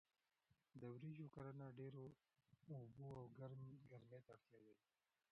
د 0.79 0.81
وریژو 0.95 1.25
کرنه 1.35 1.65
ډیرو 1.79 2.05
اوبو 2.77 3.07
او 3.19 3.25
ګرمۍ 3.37 3.73
ته 3.87 3.95
اړتیا 4.35 4.59
لري. 4.67 4.87